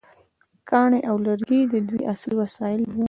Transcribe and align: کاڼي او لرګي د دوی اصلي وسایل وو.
کاڼي 0.69 0.99
او 1.09 1.15
لرګي 1.25 1.59
د 1.71 1.73
دوی 1.87 2.01
اصلي 2.13 2.35
وسایل 2.41 2.81
وو. 2.85 2.99